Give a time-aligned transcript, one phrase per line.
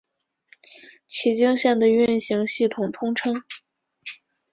[1.07, 3.43] 崎京线的运行系统通称。